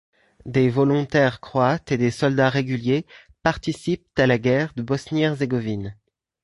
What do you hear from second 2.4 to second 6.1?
réguliers participent à la Guerre de Bosnie-Herzégovine.